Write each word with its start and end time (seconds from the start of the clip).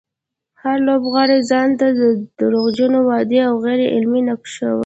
هر 0.61 0.77
لوبغاړی 0.87 1.39
ځانته 1.51 1.87
د 1.99 2.01
دروغجنو 2.39 2.99
وعدو 3.03 3.39
او 3.49 3.53
غير 3.65 3.79
عملي 3.95 4.21
نقشونه. 4.29 4.75